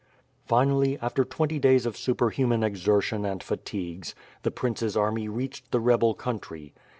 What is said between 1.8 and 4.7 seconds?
of superhuman exertion and fatigues, the